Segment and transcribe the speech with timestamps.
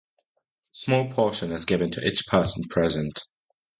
[0.17, 3.21] A small portion is given to each person present.